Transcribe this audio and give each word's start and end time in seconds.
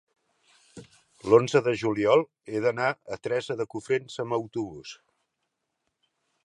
L'onze 1.33 1.61
de 1.67 1.73
juliol 1.81 2.25
he 2.53 2.63
d'anar 2.65 2.89
a 2.91 3.19
Teresa 3.27 3.59
de 3.61 3.69
Cofrents 3.75 4.19
amb 4.25 4.39
autobús. 4.41 4.97